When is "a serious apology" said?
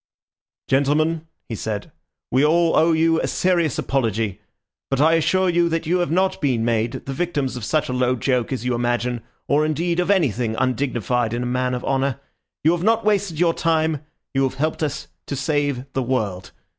3.21-4.41